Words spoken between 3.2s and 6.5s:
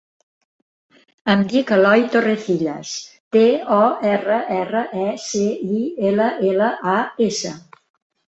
te, o, erra, erra, e, ce, i, ela,